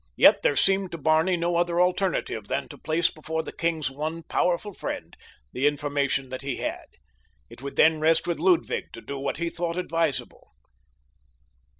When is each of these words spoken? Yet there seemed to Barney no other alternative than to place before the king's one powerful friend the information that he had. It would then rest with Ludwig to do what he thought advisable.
Yet 0.15 0.41
there 0.41 0.55
seemed 0.55 0.91
to 0.93 0.97
Barney 0.97 1.37
no 1.37 1.57
other 1.57 1.79
alternative 1.79 2.47
than 2.47 2.67
to 2.69 2.77
place 2.79 3.11
before 3.11 3.43
the 3.43 3.51
king's 3.51 3.91
one 3.91 4.23
powerful 4.23 4.73
friend 4.73 5.15
the 5.53 5.67
information 5.67 6.29
that 6.29 6.41
he 6.41 6.55
had. 6.55 6.85
It 7.51 7.61
would 7.61 7.75
then 7.75 7.99
rest 7.99 8.25
with 8.25 8.39
Ludwig 8.39 8.85
to 8.93 9.01
do 9.01 9.19
what 9.19 9.37
he 9.37 9.47
thought 9.47 9.77
advisable. 9.77 10.53